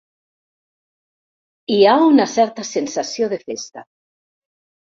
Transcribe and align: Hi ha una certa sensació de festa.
Hi 1.75 1.77
ha 1.85 1.93
una 2.07 2.27
certa 2.33 2.67
sensació 2.71 3.31
de 3.37 3.41
festa. 3.47 3.87